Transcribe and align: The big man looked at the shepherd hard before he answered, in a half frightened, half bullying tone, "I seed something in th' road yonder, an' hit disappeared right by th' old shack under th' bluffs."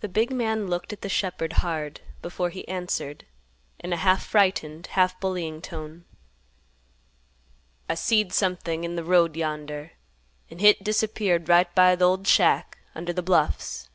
The 0.00 0.08
big 0.08 0.32
man 0.32 0.66
looked 0.66 0.92
at 0.92 1.02
the 1.02 1.08
shepherd 1.08 1.52
hard 1.62 2.00
before 2.20 2.50
he 2.50 2.66
answered, 2.66 3.24
in 3.78 3.92
a 3.92 3.96
half 3.96 4.26
frightened, 4.26 4.88
half 4.88 5.20
bullying 5.20 5.62
tone, 5.62 6.04
"I 7.88 7.94
seed 7.94 8.32
something 8.32 8.82
in 8.82 8.96
th' 8.96 9.06
road 9.06 9.36
yonder, 9.36 9.92
an' 10.50 10.58
hit 10.58 10.82
disappeared 10.82 11.48
right 11.48 11.72
by 11.76 11.94
th' 11.94 12.02
old 12.02 12.26
shack 12.26 12.78
under 12.96 13.12
th' 13.12 13.24
bluffs." 13.24 13.88